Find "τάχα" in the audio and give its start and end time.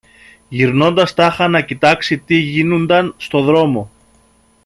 1.13-1.47